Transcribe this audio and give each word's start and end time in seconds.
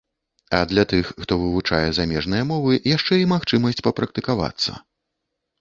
А 0.59 0.61
для 0.71 0.85
тых, 0.93 1.11
хто 1.25 1.33
вывучае 1.41 1.83
замежныя 1.99 2.43
мовы, 2.53 2.73
яшчэ 2.97 3.13
і 3.25 3.29
магчымасць 3.35 3.85
папрактыкавацца. 3.89 4.71